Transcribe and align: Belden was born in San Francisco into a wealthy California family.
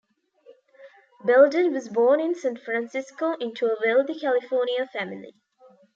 Belden 1.23 1.73
was 1.73 1.87
born 1.87 2.19
in 2.19 2.33
San 2.33 2.57
Francisco 2.57 3.33
into 3.35 3.67
a 3.67 3.77
wealthy 3.85 4.19
California 4.19 4.87
family. 4.87 5.35